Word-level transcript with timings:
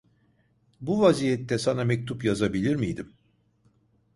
Bu 0.81 1.01
vaziyette 1.01 1.57
sana 1.57 1.83
mektup 1.83 2.23
yazabilir 2.25 2.75
miydim? 2.75 3.13